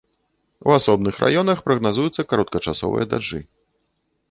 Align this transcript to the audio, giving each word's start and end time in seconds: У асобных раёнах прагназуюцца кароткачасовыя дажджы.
У 0.69 0.71
асобных 0.77 1.19
раёнах 1.25 1.61
прагназуюцца 1.67 2.27
кароткачасовыя 2.33 3.05
дажджы. 3.15 3.45